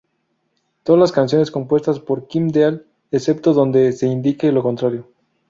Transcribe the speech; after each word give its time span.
Todas 0.81 0.99
las 0.99 1.11
canciones 1.11 1.51
compuestas 1.51 1.99
por 1.99 2.25
Kim 2.27 2.47
Deal, 2.47 2.87
excepto 3.11 3.53
donde 3.53 3.91
se 3.91 4.07
indique 4.07 4.51
lo 4.51 4.63
contrario. 4.63 5.05